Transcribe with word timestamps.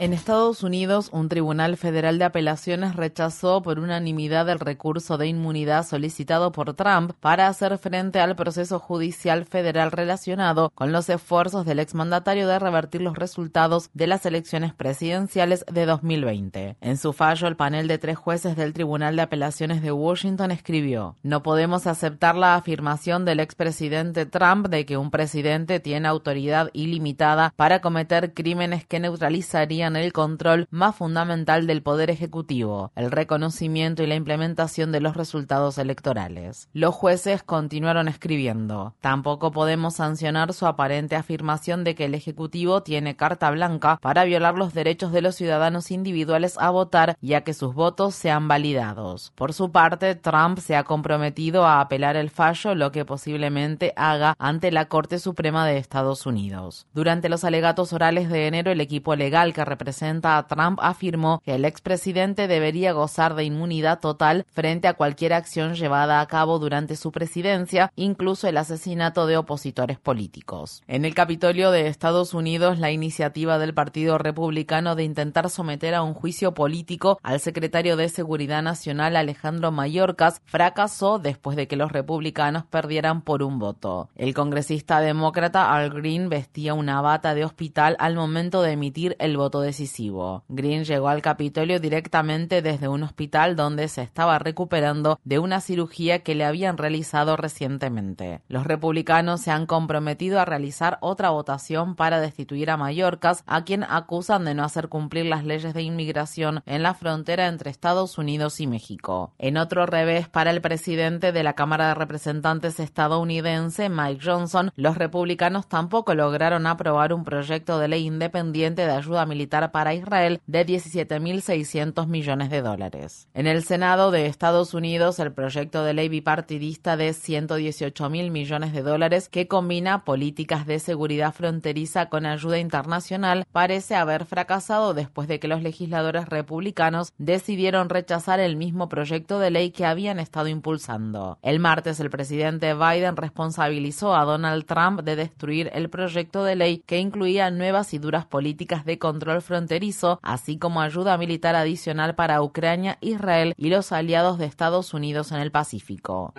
En 0.00 0.12
Estados 0.12 0.62
Unidos, 0.62 1.08
un 1.10 1.28
tribunal 1.28 1.76
federal 1.76 2.20
de 2.20 2.24
apelaciones 2.24 2.94
rechazó 2.94 3.62
por 3.62 3.80
unanimidad 3.80 4.48
el 4.48 4.60
recurso 4.60 5.18
de 5.18 5.26
inmunidad 5.26 5.84
solicitado 5.84 6.52
por 6.52 6.74
Trump 6.74 7.14
para 7.18 7.48
hacer 7.48 7.76
frente 7.78 8.20
al 8.20 8.36
proceso 8.36 8.78
judicial 8.78 9.44
federal 9.44 9.90
relacionado 9.90 10.70
con 10.76 10.92
los 10.92 11.08
esfuerzos 11.08 11.66
del 11.66 11.80
exmandatario 11.80 12.46
de 12.46 12.60
revertir 12.60 13.02
los 13.02 13.16
resultados 13.16 13.90
de 13.92 14.06
las 14.06 14.24
elecciones 14.24 14.72
presidenciales 14.72 15.64
de 15.68 15.84
2020. 15.84 16.76
En 16.80 16.96
su 16.96 17.12
fallo, 17.12 17.48
el 17.48 17.56
panel 17.56 17.88
de 17.88 17.98
tres 17.98 18.16
jueces 18.18 18.54
del 18.54 18.74
Tribunal 18.74 19.16
de 19.16 19.22
Apelaciones 19.22 19.82
de 19.82 19.90
Washington 19.90 20.52
escribió: 20.52 21.16
No 21.24 21.42
podemos 21.42 21.88
aceptar 21.88 22.36
la 22.36 22.54
afirmación 22.54 23.24
del 23.24 23.40
expresidente 23.40 24.26
Trump 24.26 24.68
de 24.68 24.86
que 24.86 24.96
un 24.96 25.10
presidente 25.10 25.80
tiene 25.80 26.06
autoridad 26.06 26.70
ilimitada 26.72 27.52
para 27.56 27.80
cometer 27.80 28.32
crímenes 28.32 28.86
que 28.86 29.00
neutralizarían 29.00 29.87
el 29.96 30.12
control 30.12 30.66
más 30.70 30.96
fundamental 30.96 31.66
del 31.66 31.82
Poder 31.82 32.10
Ejecutivo, 32.10 32.92
el 32.96 33.10
reconocimiento 33.10 34.02
y 34.02 34.06
la 34.06 34.14
implementación 34.14 34.92
de 34.92 35.00
los 35.00 35.16
resultados 35.16 35.78
electorales. 35.78 36.68
Los 36.72 36.94
jueces 36.94 37.42
continuaron 37.42 38.08
escribiendo, 38.08 38.94
tampoco 39.00 39.52
podemos 39.52 39.94
sancionar 39.94 40.52
su 40.52 40.66
aparente 40.66 41.16
afirmación 41.16 41.84
de 41.84 41.94
que 41.94 42.06
el 42.06 42.14
Ejecutivo 42.14 42.82
tiene 42.82 43.16
carta 43.16 43.50
blanca 43.50 43.98
para 44.00 44.24
violar 44.24 44.54
los 44.54 44.74
derechos 44.74 45.12
de 45.12 45.22
los 45.22 45.34
ciudadanos 45.34 45.90
individuales 45.90 46.56
a 46.58 46.70
votar 46.70 47.16
y 47.20 47.34
a 47.34 47.42
que 47.42 47.54
sus 47.54 47.74
votos 47.74 48.14
sean 48.14 48.48
validados. 48.48 49.32
Por 49.34 49.52
su 49.52 49.70
parte, 49.70 50.14
Trump 50.14 50.58
se 50.58 50.76
ha 50.76 50.84
comprometido 50.84 51.66
a 51.66 51.80
apelar 51.80 52.16
el 52.16 52.30
fallo, 52.30 52.74
lo 52.74 52.92
que 52.92 53.04
posiblemente 53.04 53.92
haga 53.96 54.34
ante 54.38 54.70
la 54.70 54.86
Corte 54.86 55.18
Suprema 55.18 55.66
de 55.66 55.78
Estados 55.78 56.26
Unidos. 56.26 56.86
Durante 56.92 57.28
los 57.28 57.44
alegatos 57.44 57.92
orales 57.92 58.28
de 58.28 58.46
enero, 58.46 58.70
el 58.70 58.80
equipo 58.80 59.16
legal 59.16 59.52
que 59.52 59.64
representa 59.64 59.77
a 60.24 60.46
Trump 60.46 60.78
afirmó 60.82 61.40
que 61.44 61.54
el 61.54 61.64
expresidente 61.64 62.48
debería 62.48 62.92
gozar 62.92 63.34
de 63.34 63.44
inmunidad 63.44 64.00
total 64.00 64.44
frente 64.50 64.88
a 64.88 64.94
cualquier 64.94 65.32
acción 65.32 65.74
llevada 65.74 66.20
a 66.20 66.26
cabo 66.26 66.58
durante 66.58 66.96
su 66.96 67.12
presidencia, 67.12 67.92
incluso 67.96 68.48
el 68.48 68.56
asesinato 68.56 69.26
de 69.26 69.36
opositores 69.36 69.98
políticos. 69.98 70.82
En 70.86 71.04
el 71.04 71.14
Capitolio 71.14 71.70
de 71.70 71.86
Estados 71.86 72.34
Unidos, 72.34 72.78
la 72.78 72.90
iniciativa 72.90 73.58
del 73.58 73.74
Partido 73.74 74.18
Republicano 74.18 74.94
de 74.94 75.04
intentar 75.04 75.50
someter 75.50 75.94
a 75.94 76.02
un 76.02 76.14
juicio 76.14 76.54
político 76.54 77.18
al 77.22 77.40
secretario 77.40 77.96
de 77.96 78.08
Seguridad 78.08 78.62
Nacional 78.62 79.16
Alejandro 79.16 79.72
Mayorkas 79.72 80.40
fracasó 80.44 81.18
después 81.18 81.56
de 81.56 81.68
que 81.68 81.76
los 81.76 81.92
republicanos 81.92 82.64
perdieran 82.64 83.22
por 83.22 83.42
un 83.42 83.58
voto. 83.58 84.08
El 84.16 84.34
congresista 84.34 85.00
demócrata 85.00 85.72
Al 85.72 85.90
Green 85.90 86.28
vestía 86.28 86.74
una 86.74 87.00
bata 87.00 87.34
de 87.34 87.44
hospital 87.44 87.96
al 87.98 88.14
momento 88.14 88.62
de 88.62 88.72
emitir 88.72 89.16
el 89.18 89.36
voto 89.36 89.60
decisivo. 89.68 90.44
Green 90.48 90.84
llegó 90.84 91.08
al 91.08 91.20
Capitolio 91.20 91.78
directamente 91.78 92.62
desde 92.62 92.88
un 92.88 93.02
hospital 93.02 93.54
donde 93.54 93.88
se 93.88 94.00
estaba 94.00 94.38
recuperando 94.38 95.20
de 95.24 95.38
una 95.38 95.60
cirugía 95.60 96.20
que 96.20 96.34
le 96.34 96.46
habían 96.46 96.78
realizado 96.78 97.36
recientemente. 97.36 98.40
Los 98.48 98.64
republicanos 98.64 99.42
se 99.42 99.50
han 99.50 99.66
comprometido 99.66 100.40
a 100.40 100.46
realizar 100.46 100.96
otra 101.02 101.30
votación 101.30 101.96
para 101.96 102.18
destituir 102.20 102.70
a 102.70 102.78
Mallorcas, 102.78 103.44
a 103.46 103.64
quien 103.64 103.84
acusan 103.84 104.46
de 104.46 104.54
no 104.54 104.64
hacer 104.64 104.88
cumplir 104.88 105.26
las 105.26 105.44
leyes 105.44 105.74
de 105.74 105.82
inmigración 105.82 106.62
en 106.64 106.82
la 106.82 106.94
frontera 106.94 107.46
entre 107.46 107.70
Estados 107.70 108.16
Unidos 108.16 108.60
y 108.60 108.66
México. 108.66 109.32
En 109.38 109.58
otro 109.58 109.84
revés, 109.84 110.28
para 110.28 110.50
el 110.50 110.62
presidente 110.62 111.32
de 111.32 111.42
la 111.42 111.52
Cámara 111.52 111.88
de 111.88 111.94
Representantes 111.94 112.80
estadounidense, 112.80 113.90
Mike 113.90 114.22
Johnson, 114.24 114.70
los 114.76 114.96
republicanos 114.96 115.68
tampoco 115.68 116.14
lograron 116.14 116.66
aprobar 116.66 117.12
un 117.12 117.24
proyecto 117.24 117.78
de 117.78 117.88
ley 117.88 118.06
independiente 118.06 118.86
de 118.86 118.92
ayuda 118.92 119.26
militar 119.26 119.57
para 119.72 119.94
Israel 119.94 120.40
de 120.46 120.64
17.600 120.64 122.06
millones 122.06 122.50
de 122.50 122.62
dólares. 122.62 123.28
En 123.34 123.46
el 123.46 123.64
Senado 123.64 124.10
de 124.10 124.26
Estados 124.26 124.74
Unidos, 124.74 125.18
el 125.18 125.32
proyecto 125.32 125.84
de 125.84 125.94
ley 125.94 126.08
bipartidista 126.08 126.96
de 126.96 127.10
118.000 127.10 128.30
millones 128.30 128.72
de 128.72 128.82
dólares 128.82 129.28
que 129.28 129.48
combina 129.48 130.04
políticas 130.04 130.66
de 130.66 130.78
seguridad 130.78 131.34
fronteriza 131.34 132.06
con 132.06 132.26
ayuda 132.26 132.58
internacional 132.58 133.44
parece 133.52 133.94
haber 133.94 134.24
fracasado 134.24 134.94
después 134.94 135.28
de 135.28 135.40
que 135.40 135.48
los 135.48 135.62
legisladores 135.62 136.28
republicanos 136.28 137.12
decidieron 137.18 137.88
rechazar 137.88 138.40
el 138.40 138.56
mismo 138.56 138.88
proyecto 138.88 139.38
de 139.38 139.50
ley 139.50 139.70
que 139.70 139.84
habían 139.84 140.18
estado 140.20 140.48
impulsando. 140.48 141.38
El 141.42 141.58
martes, 141.60 142.00
el 142.00 142.10
presidente 142.10 142.74
Biden 142.74 143.16
responsabilizó 143.16 144.14
a 144.14 144.24
Donald 144.24 144.64
Trump 144.64 145.02
de 145.02 145.16
destruir 145.16 145.70
el 145.72 145.90
proyecto 145.90 146.44
de 146.44 146.56
ley 146.56 146.82
que 146.86 146.98
incluía 146.98 147.50
nuevas 147.50 147.94
y 147.94 147.98
duras 147.98 148.26
políticas 148.26 148.84
de 148.84 148.98
control 148.98 149.42
fronterizo, 149.48 150.20
así 150.22 150.58
como 150.58 150.80
ayuda 150.80 151.18
militar 151.18 151.56
adicional 151.56 152.14
para 152.14 152.40
Ucrania, 152.42 152.98
Israel 153.00 153.54
y 153.56 153.70
los 153.70 153.90
aliados 153.90 154.38
de 154.38 154.46
Estados 154.46 154.94
Unidos 154.94 155.32
en 155.32 155.38
el 155.38 155.50
Pacífico. 155.50 156.34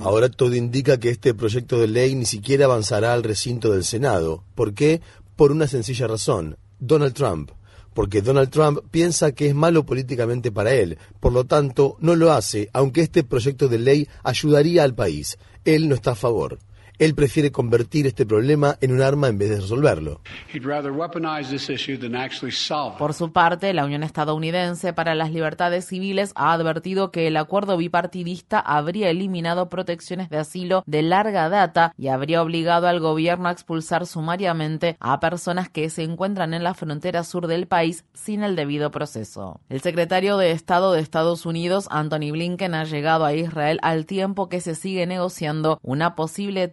Ahora 0.00 0.28
todo 0.30 0.54
indica 0.54 0.98
que 0.98 1.10
este 1.10 1.34
proyecto 1.34 1.78
de 1.78 1.88
ley 1.88 2.14
ni 2.14 2.24
siquiera 2.24 2.64
avanzará 2.64 3.12
al 3.12 3.22
recinto 3.22 3.70
del 3.70 3.84
Senado. 3.84 4.42
¿Por 4.54 4.72
qué? 4.72 5.02
Por 5.36 5.52
una 5.52 5.66
sencilla 5.66 6.06
razón. 6.06 6.56
Donald 6.80 7.12
Trump. 7.12 7.50
Porque 7.92 8.22
Donald 8.22 8.48
Trump 8.48 8.78
piensa 8.90 9.32
que 9.32 9.48
es 9.48 9.54
malo 9.54 9.84
políticamente 9.84 10.50
para 10.50 10.72
él. 10.72 10.96
Por 11.20 11.32
lo 11.32 11.44
tanto, 11.44 11.96
no 12.00 12.16
lo 12.16 12.32
hace, 12.32 12.70
aunque 12.72 13.02
este 13.02 13.24
proyecto 13.24 13.68
de 13.68 13.78
ley 13.78 14.08
ayudaría 14.22 14.84
al 14.84 14.94
país. 14.94 15.36
Él 15.64 15.88
no 15.88 15.94
está 15.94 16.12
a 16.12 16.14
favor. 16.14 16.58
Él 16.98 17.14
prefiere 17.14 17.52
convertir 17.52 18.06
este 18.06 18.26
problema 18.26 18.76
en 18.80 18.92
un 18.92 19.02
arma 19.02 19.28
en 19.28 19.38
vez 19.38 19.50
de 19.50 19.60
resolverlo. 19.60 20.20
Por 22.98 23.14
su 23.14 23.32
parte, 23.32 23.72
la 23.72 23.84
Unión 23.84 24.02
Estadounidense 24.02 24.92
para 24.92 25.14
las 25.14 25.30
Libertades 25.30 25.86
Civiles 25.86 26.32
ha 26.34 26.52
advertido 26.52 27.12
que 27.12 27.28
el 27.28 27.36
acuerdo 27.36 27.76
bipartidista 27.76 28.58
habría 28.58 29.10
eliminado 29.10 29.68
protecciones 29.68 30.28
de 30.28 30.38
asilo 30.38 30.82
de 30.86 31.02
larga 31.02 31.48
data 31.48 31.92
y 31.96 32.08
habría 32.08 32.42
obligado 32.42 32.88
al 32.88 32.98
gobierno 32.98 33.48
a 33.48 33.52
expulsar 33.52 34.06
sumariamente 34.06 34.96
a 34.98 35.20
personas 35.20 35.68
que 35.68 35.90
se 35.90 36.02
encuentran 36.02 36.52
en 36.52 36.64
la 36.64 36.74
frontera 36.74 37.22
sur 37.22 37.46
del 37.46 37.66
país 37.68 38.04
sin 38.12 38.42
el 38.42 38.56
debido 38.56 38.90
proceso. 38.90 39.60
El 39.68 39.80
secretario 39.80 40.36
de 40.36 40.50
Estado 40.50 40.92
de 40.92 41.00
Estados 41.00 41.46
Unidos, 41.46 41.86
Anthony 41.90 42.32
Blinken, 42.32 42.74
ha 42.74 42.84
llegado 42.84 43.24
a 43.24 43.34
Israel 43.34 43.78
al 43.82 44.06
tiempo 44.06 44.48
que 44.48 44.60
se 44.60 44.74
sigue 44.74 45.06
negociando 45.06 45.78
una 45.82 46.16
posible 46.16 46.66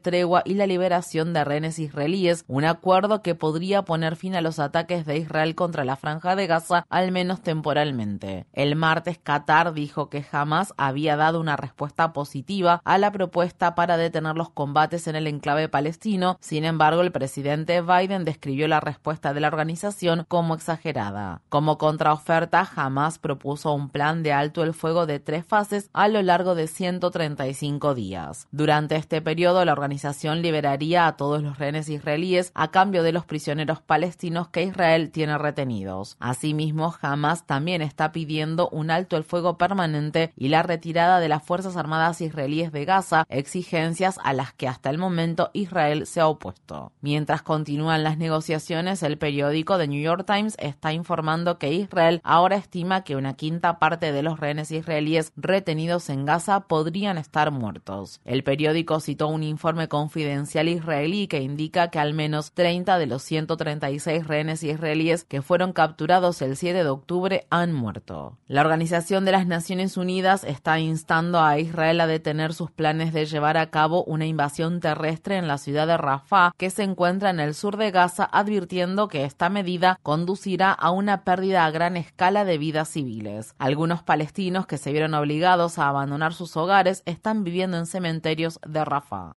y 0.45 0.53
la 0.53 0.67
liberación 0.67 1.33
de 1.33 1.43
rehenes 1.43 1.79
israelíes, 1.79 2.45
un 2.47 2.65
acuerdo 2.65 3.21
que 3.21 3.35
podría 3.35 3.83
poner 3.83 4.15
fin 4.15 4.35
a 4.35 4.41
los 4.41 4.59
ataques 4.59 5.05
de 5.05 5.17
Israel 5.17 5.55
contra 5.55 5.85
la 5.85 5.95
franja 5.95 6.35
de 6.35 6.47
Gaza, 6.47 6.85
al 6.89 7.11
menos 7.11 7.41
temporalmente. 7.41 8.45
El 8.53 8.75
martes, 8.75 9.17
Qatar 9.17 9.73
dijo 9.73 10.09
que 10.09 10.23
jamás 10.23 10.73
había 10.77 11.15
dado 11.15 11.39
una 11.39 11.57
respuesta 11.57 12.13
positiva 12.13 12.81
a 12.85 12.97
la 12.97 13.11
propuesta 13.11 13.75
para 13.75 13.97
detener 13.97 14.35
los 14.35 14.49
combates 14.49 15.07
en 15.07 15.15
el 15.15 15.27
enclave 15.27 15.69
palestino. 15.69 16.37
Sin 16.39 16.65
embargo, 16.65 17.01
el 17.01 17.11
presidente 17.11 17.81
Biden 17.81 18.25
describió 18.25 18.67
la 18.67 18.79
respuesta 18.79 19.33
de 19.33 19.39
la 19.39 19.47
organización 19.47 20.25
como 20.27 20.55
exagerada. 20.55 21.41
Como 21.49 21.77
contraoferta, 21.77 22.65
jamás 22.65 23.19
propuso 23.19 23.73
un 23.73 23.89
plan 23.89 24.23
de 24.23 24.33
alto 24.33 24.63
el 24.63 24.73
fuego 24.73 25.05
de 25.05 25.19
tres 25.19 25.45
fases 25.45 25.89
a 25.93 26.07
lo 26.07 26.21
largo 26.21 26.55
de 26.55 26.67
135 26.67 27.95
días. 27.95 28.47
Durante 28.51 28.95
este 28.95 29.21
periodo, 29.21 29.63
la 29.65 29.73
organización 29.73 30.04
organización 30.05 30.43
liberaría 30.43 31.07
a 31.07 31.17
todos 31.17 31.41
los 31.41 31.57
rehenes 31.57 31.89
israelíes 31.89 32.51
a 32.53 32.69
cambio 32.69 33.01
de 33.01 33.11
los 33.11 33.25
prisioneros 33.25 33.81
palestinos 33.81 34.49
que 34.49 34.61
Israel 34.61 35.09
tiene 35.09 35.35
retenidos. 35.39 36.15
Asimismo, 36.19 36.93
Hamas 37.01 37.47
también 37.47 37.81
está 37.81 38.11
pidiendo 38.11 38.69
un 38.69 38.91
alto 38.91 39.17
el 39.17 39.23
fuego 39.23 39.57
permanente 39.57 40.31
y 40.37 40.49
la 40.49 40.61
retirada 40.61 41.19
de 41.19 41.27
las 41.27 41.41
Fuerzas 41.41 41.75
Armadas 41.75 42.21
israelíes 42.21 42.71
de 42.71 42.85
Gaza, 42.85 43.25
exigencias 43.29 44.19
a 44.23 44.33
las 44.33 44.53
que 44.53 44.67
hasta 44.67 44.91
el 44.91 44.99
momento 44.99 45.49
Israel 45.53 46.05
se 46.05 46.21
ha 46.21 46.27
opuesto. 46.27 46.91
Mientras 47.01 47.41
continúan 47.41 48.03
las 48.03 48.19
negociaciones, 48.19 49.01
el 49.01 49.17
periódico 49.17 49.79
The 49.79 49.87
New 49.87 50.01
York 50.01 50.25
Times 50.27 50.55
está 50.59 50.93
informando 50.93 51.57
que 51.57 51.73
Israel 51.73 52.21
ahora 52.23 52.57
estima 52.57 53.03
que 53.03 53.15
una 53.15 53.33
quinta 53.33 53.79
parte 53.79 54.11
de 54.11 54.21
los 54.21 54.39
rehenes 54.39 54.69
israelíes 54.69 55.33
retenidos 55.35 56.09
en 56.09 56.25
Gaza 56.25 56.59
podrían 56.61 57.17
estar 57.17 57.49
muertos. 57.49 58.21
El 58.23 58.43
periódico 58.43 58.99
citó 58.99 59.29
un 59.29 59.41
informe 59.41 59.87
confidencial 59.95 60.67
israelí 60.67 61.27
que 61.29 61.39
indica 61.39 61.87
que 61.87 61.99
al 61.99 62.13
menos 62.13 62.51
30 62.51 62.99
de 62.99 63.05
los 63.05 63.23
136 63.23 64.27
rehenes 64.27 64.61
israelíes 64.61 65.23
que 65.23 65.41
fueron 65.41 65.71
capturados 65.71 66.41
el 66.41 66.57
7 66.57 66.83
de 66.83 66.89
octubre 66.89 67.47
han 67.49 67.71
muerto. 67.71 68.37
La 68.45 68.59
Organización 68.59 69.23
de 69.23 69.31
las 69.31 69.47
Naciones 69.47 69.95
Unidas 69.95 70.43
está 70.43 70.81
instando 70.81 71.39
a 71.39 71.59
Israel 71.59 72.01
a 72.01 72.07
detener 72.07 72.53
sus 72.53 72.71
planes 72.71 73.13
de 73.13 73.25
llevar 73.25 73.55
a 73.55 73.69
cabo 73.69 74.03
una 74.03 74.25
invasión 74.25 74.81
terrestre 74.81 75.37
en 75.37 75.47
la 75.47 75.57
ciudad 75.57 75.87
de 75.87 75.95
Rafah, 75.95 76.51
que 76.57 76.71
se 76.71 76.83
encuentra 76.83 77.29
en 77.29 77.39
el 77.39 77.53
sur 77.53 77.77
de 77.77 77.91
Gaza, 77.91 78.25
advirtiendo 78.25 79.07
que 79.07 79.23
esta 79.23 79.47
medida 79.47 79.97
conducirá 80.03 80.73
a 80.73 80.91
una 80.91 81.23
pérdida 81.23 81.63
a 81.63 81.71
gran 81.71 81.95
escala 81.95 82.43
de 82.43 82.57
vidas 82.57 82.89
civiles. 82.89 83.55
Algunos 83.59 84.03
palestinos 84.03 84.67
que 84.67 84.77
se 84.77 84.91
vieron 84.91 85.13
obligados 85.13 85.79
a 85.79 85.87
abandonar 85.87 86.33
sus 86.33 86.57
hogares 86.57 87.01
están 87.05 87.45
viviendo 87.45 87.77
en 87.77 87.85
cementerios 87.85 88.59
de 88.67 88.83
Rafah. 88.83 89.31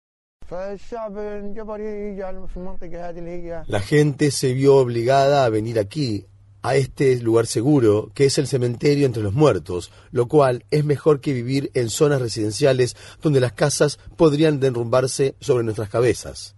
La 3.68 3.82
gente 3.82 4.32
se 4.32 4.54
vio 4.54 4.76
obligada 4.76 5.44
a 5.44 5.50
venir 5.50 5.78
aquí, 5.78 6.26
a 6.62 6.76
este 6.76 7.20
lugar 7.22 7.48
seguro, 7.48 8.12
que 8.14 8.26
es 8.26 8.38
el 8.38 8.48
cementerio 8.48 9.06
entre 9.06 9.24
los 9.24 9.34
muertos, 9.34 9.92
lo 10.12 10.28
cual 10.28 10.64
es 10.72 10.86
mejor 10.86 11.20
que 11.20 11.34
vivir 11.34 11.70
en 11.74 11.90
zonas 11.90 12.22
residenciales 12.22 12.96
donde 13.22 13.40
las 13.40 13.54
casas 13.54 14.00
podrían 14.16 14.60
derrumbarse 14.60 15.36
sobre 15.40 15.64
nuestras 15.64 15.90
cabezas. 15.90 16.56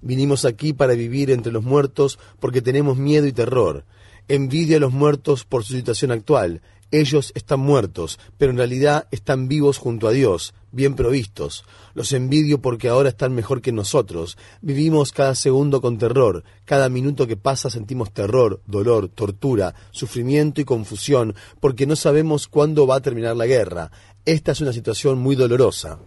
Vinimos 0.00 0.44
aquí 0.44 0.72
para 0.72 0.94
vivir 0.94 1.30
entre 1.30 1.52
los 1.52 1.64
muertos 1.64 2.18
porque 2.40 2.62
tenemos 2.62 2.96
miedo 2.96 3.26
y 3.26 3.32
terror. 3.32 3.84
Envidia 4.28 4.76
a 4.76 4.80
los 4.80 4.92
muertos 4.92 5.44
por 5.44 5.64
su 5.64 5.74
situación 5.74 6.10
actual. 6.12 6.62
Ellos 6.92 7.32
están 7.34 7.60
muertos, 7.60 8.20
pero 8.36 8.52
en 8.52 8.58
realidad 8.58 9.08
están 9.10 9.48
vivos 9.48 9.78
junto 9.78 10.08
a 10.08 10.10
Dios, 10.10 10.52
bien 10.72 10.94
provistos. 10.94 11.64
Los 11.94 12.12
envidio 12.12 12.60
porque 12.60 12.90
ahora 12.90 13.08
están 13.08 13.34
mejor 13.34 13.62
que 13.62 13.72
nosotros. 13.72 14.36
Vivimos 14.60 15.10
cada 15.10 15.34
segundo 15.34 15.80
con 15.80 15.96
terror. 15.96 16.44
Cada 16.66 16.90
minuto 16.90 17.26
que 17.26 17.38
pasa 17.38 17.70
sentimos 17.70 18.12
terror, 18.12 18.60
dolor, 18.66 19.08
tortura, 19.08 19.74
sufrimiento 19.90 20.60
y 20.60 20.66
confusión, 20.66 21.34
porque 21.60 21.86
no 21.86 21.96
sabemos 21.96 22.46
cuándo 22.46 22.86
va 22.86 22.96
a 22.96 23.00
terminar 23.00 23.36
la 23.36 23.46
guerra. 23.46 23.90
Esta 24.26 24.52
es 24.52 24.60
una 24.60 24.74
situación 24.74 25.18
muy 25.18 25.34
dolorosa. 25.34 25.98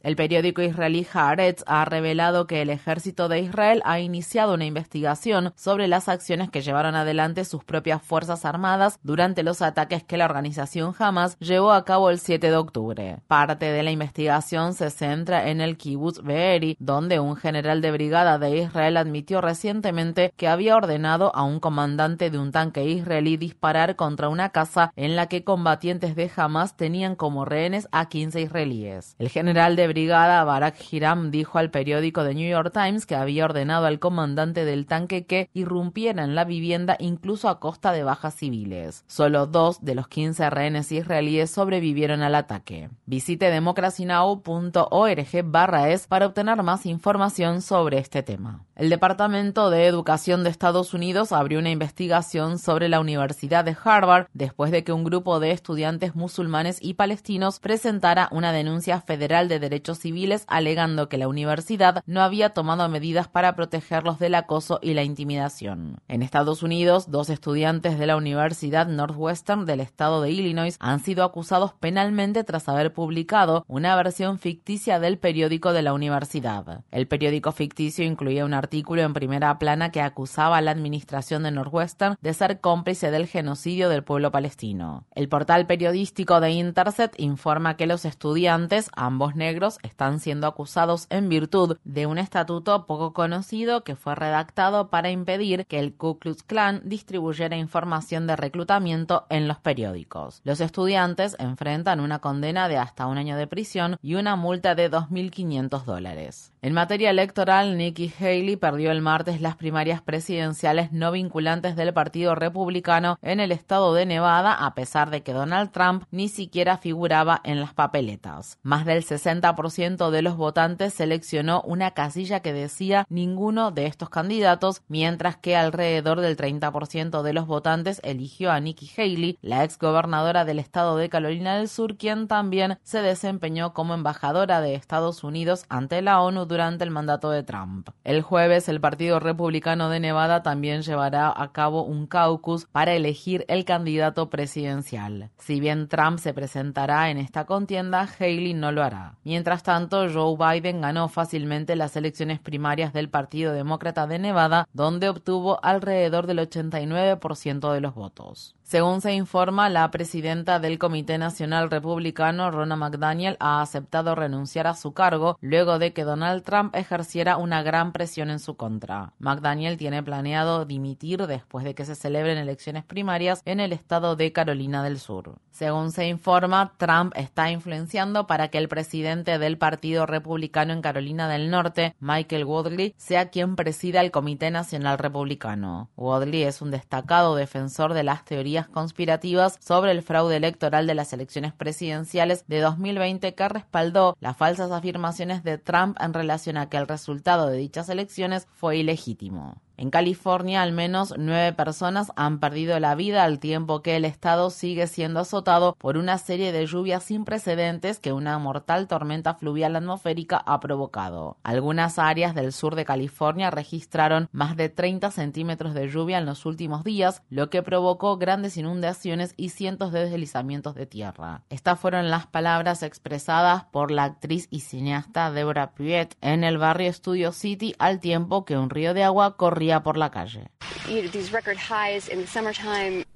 El 0.00 0.14
periódico 0.14 0.62
israelí 0.62 1.04
Haaretz 1.12 1.64
ha 1.66 1.84
revelado 1.84 2.46
que 2.46 2.62
el 2.62 2.70
ejército 2.70 3.28
de 3.28 3.40
Israel 3.40 3.82
ha 3.84 3.98
iniciado 3.98 4.54
una 4.54 4.64
investigación 4.64 5.52
sobre 5.56 5.88
las 5.88 6.08
acciones 6.08 6.50
que 6.50 6.60
llevaron 6.60 6.94
adelante 6.94 7.44
sus 7.44 7.64
propias 7.64 8.00
fuerzas 8.00 8.44
armadas 8.44 9.00
durante 9.02 9.42
los 9.42 9.60
ataques 9.60 10.04
que 10.04 10.16
la 10.16 10.26
organización 10.26 10.94
Hamas 10.96 11.36
llevó 11.40 11.72
a 11.72 11.84
cabo 11.84 12.10
el 12.10 12.20
7 12.20 12.48
de 12.48 12.56
octubre. 12.56 13.18
Parte 13.26 13.66
de 13.66 13.82
la 13.82 13.90
investigación 13.90 14.74
se 14.74 14.90
centra 14.90 15.48
en 15.48 15.60
el 15.60 15.76
kibbutz 15.76 16.22
Be'eri, 16.22 16.76
donde 16.78 17.18
un 17.18 17.34
general 17.34 17.80
de 17.80 17.90
brigada 17.90 18.38
de 18.38 18.56
Israel 18.56 18.98
admitió 18.98 19.40
recientemente 19.40 20.32
que 20.36 20.46
había 20.46 20.76
ordenado 20.76 21.34
a 21.34 21.42
un 21.42 21.58
comandante 21.58 22.30
de 22.30 22.38
un 22.38 22.52
tanque 22.52 22.84
israelí 22.84 23.36
disparar 23.36 23.96
contra 23.96 24.28
una 24.28 24.50
casa 24.50 24.92
en 24.94 25.16
la 25.16 25.26
que 25.26 25.42
combatientes 25.42 26.14
de 26.14 26.30
Hamas 26.36 26.76
tenían 26.76 27.16
como 27.16 27.44
rehenes 27.44 27.88
a 27.90 28.08
15 28.08 28.42
israelíes. 28.42 29.16
El 29.18 29.28
general 29.28 29.74
de 29.74 29.87
brigada 29.88 30.44
Barak 30.44 30.76
Hiram 30.92 31.32
dijo 31.32 31.58
al 31.58 31.70
periódico 31.70 32.22
The 32.22 32.34
New 32.34 32.48
York 32.48 32.72
Times 32.72 33.06
que 33.06 33.16
había 33.16 33.44
ordenado 33.44 33.86
al 33.86 33.98
comandante 33.98 34.64
del 34.64 34.86
tanque 34.86 35.26
que 35.26 35.50
irrumpiera 35.52 36.22
en 36.22 36.36
la 36.36 36.44
vivienda 36.44 36.96
incluso 37.00 37.48
a 37.48 37.58
costa 37.58 37.90
de 37.92 38.04
bajas 38.04 38.34
civiles. 38.34 39.04
Solo 39.08 39.46
dos 39.46 39.84
de 39.84 39.94
los 39.96 40.06
15 40.08 40.50
rehenes 40.50 40.92
israelíes 40.92 41.50
sobrevivieron 41.50 42.22
al 42.22 42.36
ataque. 42.36 42.90
Visite 43.06 43.50
democracynow.org 43.50 45.42
barra 45.44 45.88
es 45.88 46.06
para 46.06 46.26
obtener 46.26 46.62
más 46.62 46.86
información 46.86 47.62
sobre 47.62 47.98
este 47.98 48.22
tema. 48.22 48.64
El 48.76 48.90
Departamento 48.90 49.70
de 49.70 49.86
Educación 49.86 50.44
de 50.44 50.50
Estados 50.50 50.94
Unidos 50.94 51.32
abrió 51.32 51.58
una 51.58 51.70
investigación 51.70 52.60
sobre 52.60 52.88
la 52.88 53.00
Universidad 53.00 53.64
de 53.64 53.76
Harvard 53.82 54.28
después 54.34 54.70
de 54.70 54.84
que 54.84 54.92
un 54.92 55.02
grupo 55.02 55.40
de 55.40 55.50
estudiantes 55.50 56.14
musulmanes 56.14 56.78
y 56.80 56.94
palestinos 56.94 57.58
presentara 57.58 58.28
una 58.30 58.52
denuncia 58.52 59.00
federal 59.00 59.48
de 59.48 59.58
derechos 59.58 59.77
civiles 59.84 60.44
alegando 60.48 61.08
que 61.08 61.18
la 61.18 61.28
universidad 61.28 62.02
no 62.06 62.22
había 62.22 62.50
tomado 62.50 62.88
medidas 62.88 63.28
para 63.28 63.54
protegerlos 63.54 64.18
del 64.18 64.34
acoso 64.34 64.78
y 64.82 64.94
la 64.94 65.02
intimidación. 65.02 65.98
En 66.08 66.22
Estados 66.22 66.62
Unidos, 66.62 67.10
dos 67.10 67.30
estudiantes 67.30 67.98
de 67.98 68.06
la 68.06 68.16
Universidad 68.16 68.86
Northwestern 68.86 69.64
del 69.64 69.80
estado 69.80 70.22
de 70.22 70.30
Illinois 70.30 70.76
han 70.80 71.00
sido 71.00 71.24
acusados 71.24 71.72
penalmente 71.72 72.44
tras 72.44 72.68
haber 72.68 72.92
publicado 72.92 73.64
una 73.68 73.96
versión 73.96 74.38
ficticia 74.38 75.00
del 75.00 75.18
periódico 75.18 75.72
de 75.72 75.82
la 75.82 75.92
universidad. 75.92 76.84
El 76.90 77.08
periódico 77.08 77.52
ficticio 77.52 78.04
incluía 78.04 78.44
un 78.44 78.54
artículo 78.54 79.02
en 79.02 79.14
primera 79.14 79.58
plana 79.58 79.90
que 79.90 80.00
acusaba 80.00 80.58
a 80.58 80.60
la 80.60 80.70
administración 80.70 81.42
de 81.42 81.50
Northwestern 81.50 82.16
de 82.20 82.34
ser 82.34 82.60
cómplice 82.60 83.10
del 83.10 83.26
genocidio 83.26 83.88
del 83.88 84.04
pueblo 84.04 84.30
palestino. 84.30 85.06
El 85.14 85.28
portal 85.28 85.66
periodístico 85.66 86.40
de 86.40 86.50
Intercept 86.50 87.18
informa 87.20 87.76
que 87.76 87.86
los 87.86 88.04
estudiantes, 88.04 88.90
ambos 88.94 89.36
negros, 89.36 89.67
están 89.82 90.20
siendo 90.20 90.46
acusados 90.46 91.06
en 91.10 91.28
virtud 91.28 91.76
de 91.84 92.06
un 92.06 92.18
estatuto 92.18 92.86
poco 92.86 93.12
conocido 93.12 93.84
que 93.84 93.96
fue 93.96 94.14
redactado 94.14 94.88
para 94.88 95.10
impedir 95.10 95.66
que 95.66 95.78
el 95.78 95.94
Ku 95.94 96.18
Klux 96.18 96.42
Klan 96.42 96.80
distribuyera 96.84 97.56
información 97.56 98.26
de 98.26 98.36
reclutamiento 98.36 99.26
en 99.28 99.48
los 99.48 99.58
periódicos. 99.58 100.40
Los 100.44 100.60
estudiantes 100.60 101.36
enfrentan 101.38 102.00
una 102.00 102.20
condena 102.20 102.68
de 102.68 102.78
hasta 102.78 103.06
un 103.06 103.18
año 103.18 103.36
de 103.36 103.46
prisión 103.46 103.96
y 104.02 104.14
una 104.14 104.36
multa 104.36 104.74
de 104.74 104.90
2.500 104.90 105.84
dólares. 105.84 106.52
En 106.60 106.72
materia 106.72 107.10
electoral, 107.10 107.76
Nikki 107.76 108.12
Haley 108.18 108.56
perdió 108.56 108.90
el 108.90 109.00
martes 109.00 109.40
las 109.40 109.56
primarias 109.56 110.02
presidenciales 110.02 110.92
no 110.92 111.12
vinculantes 111.12 111.76
del 111.76 111.92
Partido 111.92 112.34
Republicano 112.34 113.18
en 113.22 113.40
el 113.40 113.52
estado 113.52 113.94
de 113.94 114.06
Nevada, 114.06 114.54
a 114.54 114.74
pesar 114.74 115.10
de 115.10 115.22
que 115.22 115.32
Donald 115.32 115.70
Trump 115.70 116.04
ni 116.10 116.28
siquiera 116.28 116.78
figuraba 116.78 117.40
en 117.44 117.60
las 117.60 117.74
papeletas. 117.74 118.58
Más 118.62 118.84
del 118.84 119.04
60% 119.04 119.54
de 119.58 120.22
los 120.22 120.36
votantes 120.36 120.94
seleccionó 120.94 121.62
una 121.62 121.90
casilla 121.90 122.40
que 122.40 122.52
decía 122.52 123.04
ninguno 123.08 123.72
de 123.72 123.86
estos 123.86 124.08
candidatos, 124.08 124.82
mientras 124.86 125.36
que 125.36 125.56
alrededor 125.56 126.20
del 126.20 126.36
30% 126.36 127.22
de 127.22 127.32
los 127.32 127.46
votantes 127.48 128.00
eligió 128.04 128.52
a 128.52 128.60
Nikki 128.60 128.88
Haley, 128.96 129.38
la 129.42 129.64
ex 129.64 129.76
gobernadora 129.76 130.44
del 130.44 130.60
estado 130.60 130.96
de 130.96 131.08
Carolina 131.08 131.56
del 131.56 131.68
Sur, 131.68 131.96
quien 131.96 132.28
también 132.28 132.78
se 132.84 133.02
desempeñó 133.02 133.74
como 133.74 133.94
embajadora 133.94 134.60
de 134.60 134.74
Estados 134.74 135.24
Unidos 135.24 135.64
ante 135.68 136.02
la 136.02 136.20
ONU 136.20 136.46
durante 136.46 136.84
el 136.84 136.92
mandato 136.92 137.30
de 137.30 137.42
Trump. 137.42 137.88
El 138.04 138.22
jueves, 138.22 138.68
el 138.68 138.80
Partido 138.80 139.18
Republicano 139.18 139.88
de 139.88 139.98
Nevada 139.98 140.44
también 140.44 140.82
llevará 140.82 141.32
a 141.36 141.50
cabo 141.50 141.82
un 141.82 142.06
caucus 142.06 142.66
para 142.66 142.94
elegir 142.94 143.44
el 143.48 143.64
candidato 143.64 144.30
presidencial. 144.30 145.30
Si 145.36 145.58
bien 145.58 145.88
Trump 145.88 146.20
se 146.20 146.32
presentará 146.32 147.10
en 147.10 147.18
esta 147.18 147.44
contienda, 147.44 148.08
Haley 148.18 148.54
no 148.54 148.70
lo 148.70 148.84
hará. 148.84 149.16
Mientras 149.24 149.47
Mientras 149.48 149.62
tanto, 149.62 150.06
Joe 150.12 150.36
Biden 150.36 150.82
ganó 150.82 151.08
fácilmente 151.08 151.74
las 151.74 151.96
elecciones 151.96 152.38
primarias 152.38 152.92
del 152.92 153.08
Partido 153.08 153.54
Demócrata 153.54 154.06
de 154.06 154.18
Nevada, 154.18 154.68
donde 154.74 155.08
obtuvo 155.08 155.58
alrededor 155.64 156.26
del 156.26 156.40
89% 156.40 157.72
de 157.72 157.80
los 157.80 157.94
votos. 157.94 158.57
Según 158.68 159.00
se 159.00 159.14
informa, 159.14 159.70
la 159.70 159.90
presidenta 159.90 160.58
del 160.58 160.78
Comité 160.78 161.16
Nacional 161.16 161.70
Republicano, 161.70 162.50
Ronna 162.50 162.76
McDaniel, 162.76 163.38
ha 163.40 163.62
aceptado 163.62 164.14
renunciar 164.14 164.66
a 164.66 164.74
su 164.74 164.92
cargo 164.92 165.38
luego 165.40 165.78
de 165.78 165.94
que 165.94 166.04
Donald 166.04 166.42
Trump 166.42 166.76
ejerciera 166.76 167.38
una 167.38 167.62
gran 167.62 167.92
presión 167.92 168.28
en 168.28 168.38
su 168.38 168.58
contra. 168.58 169.14
McDaniel 169.20 169.78
tiene 169.78 170.02
planeado 170.02 170.66
dimitir 170.66 171.26
después 171.26 171.64
de 171.64 171.74
que 171.74 171.86
se 171.86 171.94
celebren 171.94 172.36
elecciones 172.36 172.84
primarias 172.84 173.40
en 173.46 173.60
el 173.60 173.72
estado 173.72 174.16
de 174.16 174.32
Carolina 174.32 174.82
del 174.82 174.98
Sur. 174.98 175.36
Según 175.50 175.90
se 175.90 176.06
informa, 176.06 176.74
Trump 176.76 177.14
está 177.16 177.50
influenciando 177.50 178.26
para 178.26 178.48
que 178.48 178.58
el 178.58 178.68
presidente 178.68 179.38
del 179.38 179.56
Partido 179.56 180.04
Republicano 180.04 180.74
en 180.74 180.82
Carolina 180.82 181.26
del 181.26 181.50
Norte, 181.50 181.96
Michael 182.00 182.44
Wadley, 182.44 182.94
sea 182.98 183.30
quien 183.30 183.56
presida 183.56 184.02
el 184.02 184.10
Comité 184.10 184.50
Nacional 184.50 184.98
Republicano. 184.98 185.88
Wadley 185.96 186.42
es 186.42 186.60
un 186.60 186.70
destacado 186.70 187.34
defensor 187.34 187.94
de 187.94 188.02
las 188.02 188.26
teorías 188.26 188.57
conspirativas 188.66 189.58
sobre 189.60 189.92
el 189.92 190.02
fraude 190.02 190.36
electoral 190.36 190.86
de 190.86 190.94
las 190.94 191.12
elecciones 191.12 191.52
presidenciales 191.52 192.44
de 192.48 192.60
2020 192.60 193.34
que 193.34 193.48
respaldó 193.48 194.16
las 194.20 194.36
falsas 194.36 194.72
afirmaciones 194.72 195.44
de 195.44 195.58
Trump 195.58 195.96
en 196.00 196.12
relación 196.12 196.56
a 196.56 196.68
que 196.68 196.78
el 196.78 196.88
resultado 196.88 197.48
de 197.48 197.58
dichas 197.58 197.88
elecciones 197.88 198.48
fue 198.52 198.78
ilegítimo. 198.78 199.62
En 199.78 199.90
California, 199.90 200.62
al 200.62 200.72
menos 200.72 201.14
nueve 201.16 201.52
personas 201.52 202.10
han 202.16 202.40
perdido 202.40 202.80
la 202.80 202.96
vida 202.96 203.22
al 203.22 203.38
tiempo 203.38 203.80
que 203.80 203.94
el 203.94 204.04
estado 204.04 204.50
sigue 204.50 204.88
siendo 204.88 205.20
azotado 205.20 205.76
por 205.78 205.96
una 205.96 206.18
serie 206.18 206.50
de 206.50 206.66
lluvias 206.66 207.04
sin 207.04 207.24
precedentes 207.24 208.00
que 208.00 208.12
una 208.12 208.36
mortal 208.40 208.88
tormenta 208.88 209.34
fluvial 209.34 209.76
atmosférica 209.76 210.42
ha 210.44 210.58
provocado. 210.58 211.36
Algunas 211.44 212.00
áreas 212.00 212.34
del 212.34 212.52
sur 212.52 212.74
de 212.74 212.84
California 212.84 213.52
registraron 213.52 214.28
más 214.32 214.56
de 214.56 214.68
30 214.68 215.12
centímetros 215.12 215.74
de 215.74 215.88
lluvia 215.88 216.18
en 216.18 216.26
los 216.26 216.44
últimos 216.44 216.82
días, 216.82 217.22
lo 217.30 217.48
que 217.48 217.62
provocó 217.62 218.18
grandes 218.18 218.56
inundaciones 218.56 219.32
y 219.36 219.50
cientos 219.50 219.92
de 219.92 220.10
deslizamientos 220.10 220.74
de 220.74 220.86
tierra. 220.86 221.42
Estas 221.50 221.78
fueron 221.78 222.10
las 222.10 222.26
palabras 222.26 222.82
expresadas 222.82 223.66
por 223.70 223.92
la 223.92 224.02
actriz 224.02 224.48
y 224.50 224.58
cineasta 224.58 225.30
Deborah 225.30 225.70
Pruitt 225.70 226.14
en 226.20 226.42
el 226.42 226.58
barrio 226.58 226.92
Studio 226.92 227.30
City 227.30 227.76
al 227.78 228.00
tiempo 228.00 228.44
que 228.44 228.58
un 228.58 228.70
río 228.70 228.92
de 228.92 229.04
agua 229.04 229.36
corría 229.36 229.67
por 229.82 229.96
la 229.96 230.10
calle. 230.10 230.50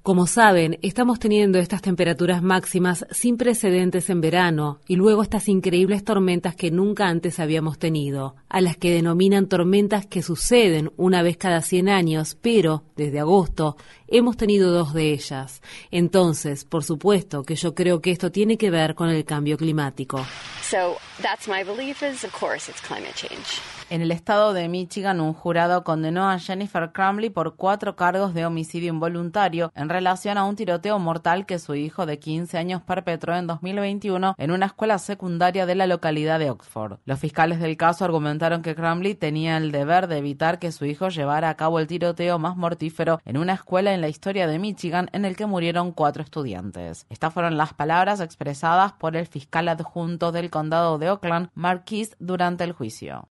Como 0.03 0.27
saben, 0.27 0.79
estamos 0.83 1.19
teniendo 1.19 1.59
estas 1.59 1.81
temperaturas 1.81 2.43
máximas 2.43 3.07
sin 3.11 3.37
precedentes 3.37 4.11
en 4.11 4.21
verano 4.21 4.81
y 4.87 4.97
luego 4.97 5.23
estas 5.23 5.49
increíbles 5.49 6.05
tormentas 6.05 6.55
que 6.55 6.71
nunca 6.71 7.07
antes 7.07 7.41
habíamos 7.41 7.79
tenido, 7.79 8.37
a 8.49 8.61
las 8.61 8.77
que 8.77 8.91
denominan 8.93 9.49
tormentas 9.49 10.07
que 10.07 10.23
suceden 10.23 10.93
una 10.97 11.23
vez 11.23 11.37
cada 11.37 11.63
100 11.63 11.89
años, 11.89 12.37
pero 12.41 12.85
desde 12.97 13.21
agosto 13.21 13.77
hemos 14.09 14.37
tenido 14.37 14.71
dos 14.71 14.93
de 14.93 15.13
ellas. 15.13 15.63
Entonces, 15.91 16.65
por 16.65 16.85
supuesto 16.85 17.43
que 17.43 17.57
yo 17.57 17.75
creo 17.75 18.01
que 18.01 18.11
esto 18.11 18.31
tiene 18.31 18.59
que 18.59 18.71
ver 18.71 18.95
con 18.95 19.09
el 19.09 19.25
cambio 19.25 19.57
climático. 19.57 20.25
En 23.93 24.01
el 24.01 24.11
estado 24.11 24.55
de 24.55 24.71
Michigan, 24.71 25.21
un 25.21 25.35
jurado 25.35 25.85
condenó 25.85 26.31
a 26.31 26.39
Jennifer 26.39 26.93
Crumley 26.93 27.29
por 27.29 27.57
cuatro 27.57 27.95
cargos 27.95 28.33
de 28.33 28.47
homicidio 28.47 28.89
involuntario 28.89 29.71
en 29.75 29.91
relación 29.91 30.39
a 30.39 30.45
un 30.45 30.57
tiroteo 30.57 30.99
mortal 30.99 31.45
que 31.45 31.59
su 31.59 31.75
hijo 31.75 32.07
de 32.07 32.19
15 32.19 32.57
años 32.57 32.81
perpetró 32.81 33.37
en 33.37 33.47
2021 33.47 34.37
en 34.39 34.51
una 34.51 34.65
escuela 34.65 34.99
secundaria 34.99 35.67
de 35.67 35.75
la 35.75 35.87
localidad 35.87 36.39
de 36.39 36.49
Oxford. 36.49 37.01
Los 37.05 37.21
fiscales 37.21 37.61
del 37.61 37.77
caso 37.77 38.07
argumentaron 38.07 38.63
que 38.63 38.75
Crumley 38.75 39.15
tenía 39.15 39.59
el 39.59 39.73
deber 39.73 40.07
de 40.07 40.17
evitar 40.17 40.59
que 40.59 40.73
su 40.73 40.87
hijo 40.87 41.11
llevara 41.11 41.51
a 41.51 41.57
cabo 41.59 41.79
el 41.79 41.87
tiroteo 41.87 42.39
más 42.39 42.57
mortífero 42.57 43.21
en 43.27 43.37
una 43.37 43.53
escuela 43.53 43.93
en 43.93 44.01
la 44.01 44.09
historia 44.09 44.47
de 44.47 44.59
Michigan 44.59 45.11
en 45.13 45.27
el 45.27 45.37
que 45.37 45.45
murieron 45.45 45.93
cuatro 45.93 46.23
estudiantes. 46.23 47.05
Estas 47.11 47.35
fueron 47.35 47.59
las 47.59 47.75
palabras 47.75 48.23
expresadas 48.23 48.95
por 48.95 49.19
el 49.19 49.27
fiscal 49.27 49.69
adjunto 49.69 50.33
del 50.33 50.49
condado 50.49 50.97
de 50.97 51.11
Oakland, 51.11 51.51
Mark 51.53 51.85
Keys, 51.85 52.17
durante 52.19 52.65
el 52.65 52.73
juicio. 52.73 53.29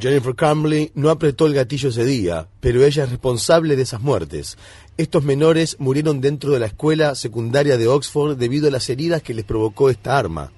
Jennifer 0.00 0.34
Crumley 0.36 0.92
no 0.94 1.10
apretó 1.10 1.46
el 1.46 1.54
gatillo 1.54 1.88
ese 1.88 2.04
día, 2.04 2.48
pero 2.60 2.84
ella 2.84 3.04
es 3.04 3.10
responsable 3.10 3.74
de 3.74 3.82
esas 3.82 4.00
muertes. 4.00 4.56
Estos 4.96 5.24
menores 5.24 5.76
murieron 5.80 6.20
dentro 6.20 6.52
de 6.52 6.60
la 6.60 6.66
escuela 6.66 7.16
secundaria 7.16 7.76
de 7.76 7.88
Oxford 7.88 8.36
debido 8.36 8.68
a 8.68 8.70
las 8.70 8.88
heridas 8.88 9.22
que 9.22 9.34
les 9.34 9.44
provocó 9.44 9.90
esta 9.90 10.16
arma. 10.16 10.52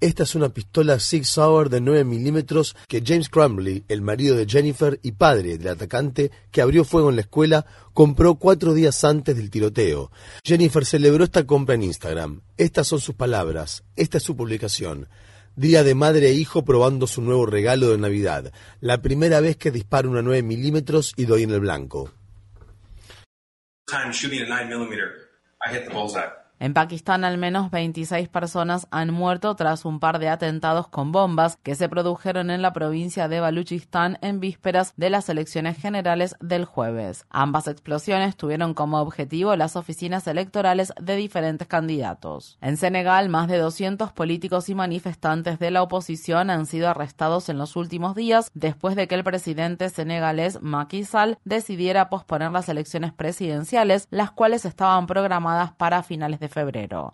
Esta 0.00 0.24
es 0.24 0.34
una 0.34 0.48
pistola 0.48 0.98
Sig 0.98 1.24
Sauer 1.24 1.68
de 1.68 1.80
9 1.80 2.02
milímetros 2.02 2.74
que 2.88 3.04
James 3.06 3.28
Crumley, 3.28 3.84
el 3.86 4.02
marido 4.02 4.34
de 4.34 4.46
Jennifer 4.46 4.98
y 5.04 5.12
padre 5.12 5.58
del 5.58 5.68
atacante 5.68 6.32
que 6.50 6.60
abrió 6.60 6.84
fuego 6.84 7.10
en 7.10 7.14
la 7.14 7.22
escuela, 7.22 7.64
compró 7.94 8.34
cuatro 8.34 8.74
días 8.74 9.04
antes 9.04 9.36
del 9.36 9.50
tiroteo. 9.50 10.10
Jennifer 10.44 10.84
celebró 10.84 11.22
esta 11.22 11.46
compra 11.46 11.76
en 11.76 11.84
Instagram. 11.84 12.40
Estas 12.56 12.88
son 12.88 12.98
sus 12.98 13.14
palabras. 13.14 13.84
Esta 13.94 14.18
es 14.18 14.24
su 14.24 14.36
publicación. 14.36 15.06
Día 15.54 15.82
de 15.82 15.94
madre 15.94 16.28
e 16.28 16.32
hijo 16.32 16.64
probando 16.64 17.06
su 17.06 17.20
nuevo 17.20 17.44
regalo 17.44 17.90
de 17.90 17.98
Navidad. 17.98 18.52
La 18.80 19.02
primera 19.02 19.40
vez 19.40 19.58
que 19.58 19.70
disparo 19.70 20.08
una 20.10 20.22
9 20.22 20.42
milímetros 20.42 21.12
y 21.16 21.26
doy 21.26 21.42
en 21.42 21.50
el 21.50 21.60
blanco. 21.60 22.10
En 26.62 26.74
Pakistán, 26.74 27.24
al 27.24 27.38
menos 27.38 27.72
26 27.72 28.28
personas 28.28 28.86
han 28.92 29.12
muerto 29.12 29.56
tras 29.56 29.84
un 29.84 29.98
par 29.98 30.20
de 30.20 30.28
atentados 30.28 30.86
con 30.86 31.10
bombas 31.10 31.58
que 31.64 31.74
se 31.74 31.88
produjeron 31.88 32.52
en 32.52 32.62
la 32.62 32.72
provincia 32.72 33.26
de 33.26 33.40
Baluchistán 33.40 34.16
en 34.22 34.38
vísperas 34.38 34.92
de 34.96 35.10
las 35.10 35.28
elecciones 35.28 35.76
generales 35.76 36.36
del 36.38 36.64
jueves. 36.64 37.26
Ambas 37.30 37.66
explosiones 37.66 38.36
tuvieron 38.36 38.74
como 38.74 39.00
objetivo 39.00 39.56
las 39.56 39.74
oficinas 39.74 40.28
electorales 40.28 40.92
de 41.00 41.16
diferentes 41.16 41.66
candidatos. 41.66 42.58
En 42.60 42.76
Senegal, 42.76 43.28
más 43.28 43.48
de 43.48 43.58
200 43.58 44.12
políticos 44.12 44.68
y 44.68 44.76
manifestantes 44.76 45.58
de 45.58 45.72
la 45.72 45.82
oposición 45.82 46.48
han 46.48 46.66
sido 46.66 46.88
arrestados 46.88 47.48
en 47.48 47.58
los 47.58 47.74
últimos 47.74 48.14
días 48.14 48.52
después 48.54 48.94
de 48.94 49.08
que 49.08 49.16
el 49.16 49.24
presidente 49.24 49.88
senegalés 49.88 50.62
Macky 50.62 51.02
Sall 51.02 51.38
decidiera 51.44 52.08
posponer 52.08 52.52
las 52.52 52.68
elecciones 52.68 53.12
presidenciales, 53.12 54.06
las 54.10 54.30
cuales 54.30 54.64
estaban 54.64 55.08
programadas 55.08 55.72
para 55.72 56.04
finales 56.04 56.38
de 56.38 56.51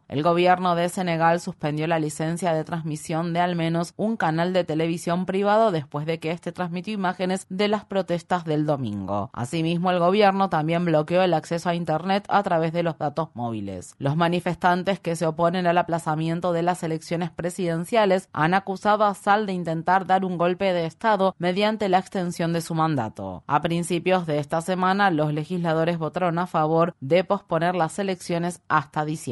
El 0.08 0.22
gobierno 0.22 0.74
de 0.74 0.88
Senegal 0.88 1.40
suspendió 1.40 1.86
la 1.86 1.98
licencia 1.98 2.52
de 2.52 2.64
transmisión 2.64 3.32
de 3.32 3.40
al 3.40 3.56
menos 3.56 3.94
un 3.96 4.16
canal 4.16 4.52
de 4.52 4.64
televisión 4.64 5.26
privado 5.26 5.70
después 5.70 6.06
de 6.06 6.18
que 6.18 6.30
este 6.30 6.52
transmitió 6.52 6.92
imágenes 6.92 7.46
de 7.48 7.68
las 7.68 7.84
protestas 7.84 8.44
del 8.44 8.66
domingo. 8.66 9.30
Asimismo, 9.32 9.90
el 9.90 9.98
gobierno 9.98 10.48
también 10.48 10.84
bloqueó 10.84 11.22
el 11.22 11.34
acceso 11.34 11.68
a 11.68 11.74
Internet 11.74 12.24
a 12.28 12.42
través 12.42 12.72
de 12.72 12.82
los 12.82 12.98
datos 12.98 13.28
móviles. 13.34 13.94
Los 13.98 14.16
manifestantes 14.16 14.98
que 15.00 15.16
se 15.16 15.26
oponen 15.26 15.66
al 15.66 15.78
aplazamiento 15.78 16.52
de 16.52 16.62
las 16.62 16.82
elecciones 16.82 17.30
presidenciales 17.30 18.28
han 18.32 18.54
acusado 18.54 19.04
a 19.04 19.14
Sal 19.14 19.46
de 19.46 19.52
intentar 19.52 20.06
dar 20.06 20.24
un 20.24 20.36
golpe 20.36 20.72
de 20.72 20.86
Estado 20.86 21.34
mediante 21.38 21.88
la 21.88 21.98
extensión 21.98 22.52
de 22.52 22.60
su 22.60 22.74
mandato. 22.74 23.44
A 23.46 23.60
principios 23.60 24.26
de 24.26 24.38
esta 24.38 24.60
semana, 24.60 25.10
los 25.10 25.32
legisladores 25.32 25.98
votaron 25.98 26.38
a 26.38 26.46
favor 26.46 26.94
de 27.00 27.24
posponer 27.24 27.74
las 27.74 27.98
elecciones 27.98 28.62
hasta 28.68 29.04
diciembre. 29.04 29.27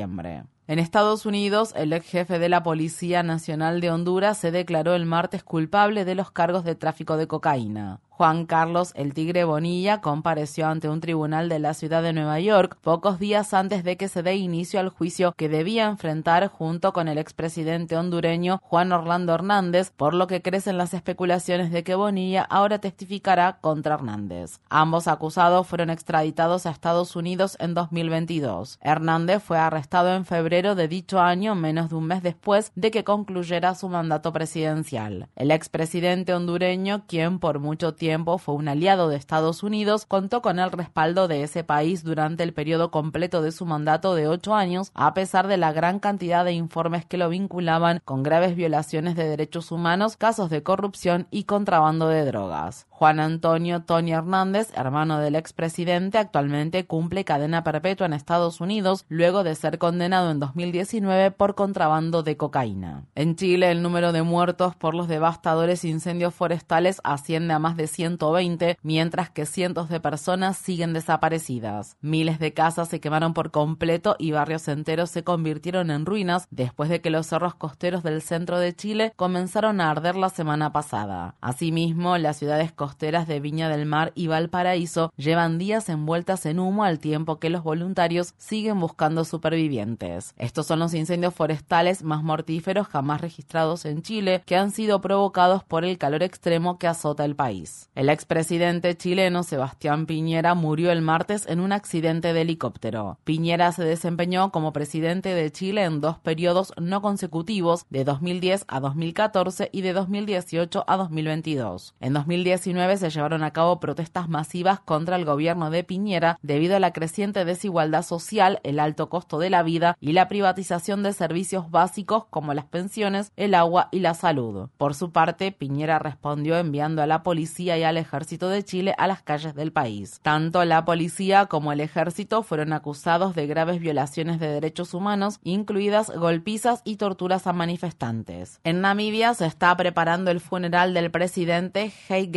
En 0.68 0.78
Estados 0.78 1.26
Unidos, 1.26 1.72
el 1.76 1.92
ex 1.92 2.06
jefe 2.06 2.38
de 2.38 2.48
la 2.48 2.62
Policía 2.62 3.22
Nacional 3.22 3.80
de 3.80 3.90
Honduras 3.90 4.36
se 4.36 4.50
declaró 4.50 4.94
el 4.94 5.06
martes 5.06 5.42
culpable 5.42 6.04
de 6.04 6.14
los 6.14 6.30
cargos 6.30 6.64
de 6.64 6.74
tráfico 6.74 7.16
de 7.16 7.26
cocaína. 7.26 8.00
Juan 8.16 8.46
Carlos 8.46 8.92
El 8.94 9.12
Tigre 9.12 9.44
Bonilla 9.44 10.00
compareció 10.00 10.68
ante 10.68 10.88
un 10.88 11.02
tribunal 11.02 11.50
de 11.50 11.58
la 11.58 11.74
ciudad 11.74 12.02
de 12.02 12.14
Nueva 12.14 12.40
York 12.40 12.78
pocos 12.80 13.18
días 13.18 13.52
antes 13.52 13.84
de 13.84 13.98
que 13.98 14.08
se 14.08 14.22
dé 14.22 14.36
inicio 14.36 14.80
al 14.80 14.88
juicio 14.88 15.34
que 15.36 15.50
debía 15.50 15.84
enfrentar 15.84 16.48
junto 16.48 16.94
con 16.94 17.08
el 17.08 17.18
expresidente 17.18 17.94
hondureño 17.94 18.62
Juan 18.62 18.92
Orlando 18.92 19.34
Hernández, 19.34 19.90
por 19.90 20.14
lo 20.14 20.28
que 20.28 20.40
crecen 20.40 20.78
las 20.78 20.94
especulaciones 20.94 21.70
de 21.70 21.84
que 21.84 21.94
Bonilla 21.94 22.40
ahora 22.40 22.78
testificará 22.78 23.58
contra 23.60 23.96
Hernández. 23.96 24.60
Ambos 24.70 25.08
acusados 25.08 25.66
fueron 25.66 25.90
extraditados 25.90 26.64
a 26.64 26.70
Estados 26.70 27.16
Unidos 27.16 27.58
en 27.60 27.74
2022. 27.74 28.78
Hernández 28.80 29.42
fue 29.42 29.58
arrestado 29.58 30.14
en 30.14 30.24
febrero 30.24 30.74
de 30.74 30.88
dicho 30.88 31.20
año, 31.20 31.54
menos 31.54 31.90
de 31.90 31.96
un 31.96 32.06
mes 32.06 32.22
después 32.22 32.72
de 32.76 32.90
que 32.90 33.04
concluyera 33.04 33.74
su 33.74 33.90
mandato 33.90 34.32
presidencial. 34.32 35.28
El 35.36 35.50
expresidente 35.50 36.32
hondureño, 36.32 37.02
quien 37.06 37.40
por 37.40 37.58
mucho 37.58 37.92
tiempo 37.92 38.05
fue 38.38 38.54
un 38.54 38.68
aliado 38.68 39.08
de 39.08 39.16
Estados 39.16 39.62
Unidos, 39.62 40.06
contó 40.06 40.40
con 40.40 40.58
el 40.58 40.70
respaldo 40.70 41.28
de 41.28 41.42
ese 41.42 41.64
país 41.64 42.04
durante 42.04 42.42
el 42.42 42.52
periodo 42.52 42.90
completo 42.90 43.42
de 43.42 43.52
su 43.52 43.66
mandato 43.66 44.14
de 44.14 44.28
ocho 44.28 44.54
años, 44.54 44.90
a 44.94 45.12
pesar 45.12 45.48
de 45.48 45.56
la 45.56 45.72
gran 45.72 45.98
cantidad 45.98 46.44
de 46.44 46.52
informes 46.52 47.04
que 47.04 47.18
lo 47.18 47.28
vinculaban 47.28 48.00
con 48.04 48.22
graves 48.22 48.54
violaciones 48.54 49.16
de 49.16 49.28
derechos 49.28 49.72
humanos, 49.72 50.16
casos 50.16 50.50
de 50.50 50.62
corrupción 50.62 51.26
y 51.30 51.44
contrabando 51.44 52.08
de 52.08 52.24
drogas. 52.24 52.86
Juan 52.98 53.20
Antonio 53.20 53.82
Tony 53.82 54.12
Hernández, 54.12 54.70
hermano 54.74 55.18
del 55.18 55.36
expresidente, 55.36 56.16
actualmente 56.16 56.86
cumple 56.86 57.26
cadena 57.26 57.62
perpetua 57.62 58.06
en 58.06 58.14
Estados 58.14 58.62
Unidos 58.62 59.04
luego 59.10 59.44
de 59.44 59.54
ser 59.54 59.76
condenado 59.76 60.30
en 60.30 60.40
2019 60.40 61.30
por 61.32 61.54
contrabando 61.54 62.22
de 62.22 62.38
cocaína. 62.38 63.04
En 63.14 63.36
Chile, 63.36 63.70
el 63.70 63.82
número 63.82 64.12
de 64.12 64.22
muertos 64.22 64.76
por 64.76 64.94
los 64.94 65.08
devastadores 65.08 65.84
incendios 65.84 66.32
forestales 66.32 67.02
asciende 67.04 67.52
a 67.52 67.58
más 67.58 67.76
de 67.76 67.86
120, 67.86 68.78
mientras 68.82 69.28
que 69.28 69.44
cientos 69.44 69.90
de 69.90 70.00
personas 70.00 70.56
siguen 70.56 70.94
desaparecidas. 70.94 71.98
Miles 72.00 72.38
de 72.38 72.54
casas 72.54 72.88
se 72.88 72.98
quemaron 72.98 73.34
por 73.34 73.50
completo 73.50 74.16
y 74.18 74.32
barrios 74.32 74.68
enteros 74.68 75.10
se 75.10 75.22
convirtieron 75.22 75.90
en 75.90 76.06
ruinas 76.06 76.48
después 76.50 76.88
de 76.88 77.02
que 77.02 77.10
los 77.10 77.26
cerros 77.26 77.54
costeros 77.56 78.02
del 78.02 78.22
centro 78.22 78.58
de 78.58 78.74
Chile 78.74 79.12
comenzaron 79.16 79.82
a 79.82 79.90
arder 79.90 80.16
la 80.16 80.30
semana 80.30 80.72
pasada. 80.72 81.34
Asimismo, 81.42 82.16
las 82.16 82.38
ciudades 82.38 82.72
costeras 82.86 83.26
de 83.26 83.40
Viña 83.40 83.68
del 83.68 83.84
Mar 83.84 84.12
y 84.14 84.28
Valparaíso 84.28 85.12
llevan 85.16 85.58
días 85.58 85.88
envueltas 85.88 86.46
en 86.46 86.60
humo 86.60 86.84
al 86.84 87.00
tiempo 87.00 87.40
que 87.40 87.50
los 87.50 87.64
voluntarios 87.64 88.34
siguen 88.38 88.78
buscando 88.78 89.24
supervivientes. 89.24 90.34
Estos 90.38 90.68
son 90.68 90.78
los 90.78 90.94
incendios 90.94 91.34
forestales 91.34 92.04
más 92.04 92.22
mortíferos 92.22 92.86
jamás 92.86 93.20
registrados 93.20 93.86
en 93.86 94.02
Chile, 94.02 94.44
que 94.46 94.54
han 94.54 94.70
sido 94.70 95.00
provocados 95.00 95.64
por 95.64 95.84
el 95.84 95.98
calor 95.98 96.22
extremo 96.22 96.78
que 96.78 96.86
azota 96.86 97.24
el 97.24 97.34
país. 97.34 97.90
El 97.96 98.08
expresidente 98.08 98.96
chileno 98.96 99.42
Sebastián 99.42 100.06
Piñera 100.06 100.54
murió 100.54 100.92
el 100.92 101.02
martes 101.02 101.44
en 101.48 101.58
un 101.58 101.72
accidente 101.72 102.32
de 102.32 102.42
helicóptero. 102.42 103.18
Piñera 103.24 103.72
se 103.72 103.82
desempeñó 103.82 104.52
como 104.52 104.72
presidente 104.72 105.34
de 105.34 105.50
Chile 105.50 105.82
en 105.82 106.00
dos 106.00 106.20
periodos 106.20 106.72
no 106.80 107.02
consecutivos 107.02 107.84
de 107.90 108.04
2010 108.04 108.64
a 108.68 108.78
2014 108.78 109.70
y 109.72 109.80
de 109.80 109.92
2018 109.92 110.84
a 110.86 110.96
2022. 110.96 111.96
En 111.98 112.12
2019 112.12 112.75
se 112.76 113.10
llevaron 113.10 113.42
a 113.42 113.52
cabo 113.52 113.80
protestas 113.80 114.28
masivas 114.28 114.80
contra 114.80 115.16
el 115.16 115.24
gobierno 115.24 115.70
de 115.70 115.82
Piñera 115.82 116.38
debido 116.42 116.76
a 116.76 116.80
la 116.80 116.92
creciente 116.92 117.44
desigualdad 117.44 118.02
social, 118.02 118.60
el 118.64 118.78
alto 118.78 119.08
costo 119.08 119.38
de 119.38 119.50
la 119.50 119.62
vida 119.62 119.96
y 120.00 120.12
la 120.12 120.28
privatización 120.28 121.02
de 121.02 121.12
servicios 121.12 121.70
básicos 121.70 122.26
como 122.26 122.54
las 122.54 122.66
pensiones, 122.66 123.32
el 123.36 123.54
agua 123.54 123.88
y 123.92 124.00
la 124.00 124.14
salud. 124.14 124.68
Por 124.76 124.94
su 124.94 125.10
parte, 125.10 125.52
Piñera 125.52 125.98
respondió 125.98 126.56
enviando 126.58 127.02
a 127.02 127.06
la 127.06 127.22
policía 127.22 127.78
y 127.78 127.82
al 127.82 127.96
ejército 127.96 128.48
de 128.48 128.62
Chile 128.62 128.94
a 128.98 129.06
las 129.06 129.22
calles 129.22 129.54
del 129.54 129.72
país. 129.72 130.20
Tanto 130.22 130.64
la 130.64 130.84
policía 130.84 131.46
como 131.46 131.72
el 131.72 131.80
ejército 131.80 132.42
fueron 132.42 132.72
acusados 132.72 133.34
de 133.34 133.46
graves 133.46 133.80
violaciones 133.80 134.38
de 134.38 134.48
derechos 134.48 134.94
humanos, 134.94 135.40
incluidas 135.42 136.10
golpizas 136.10 136.82
y 136.84 136.96
torturas 136.96 137.46
a 137.46 137.52
manifestantes. 137.52 138.60
En 138.64 138.82
Namibia 138.82 139.34
se 139.34 139.46
está 139.46 139.76
preparando 139.76 140.30
el 140.30 140.40
funeral 140.40 140.94
del 140.94 141.10
presidente 141.10 141.92
Hage 142.08 142.30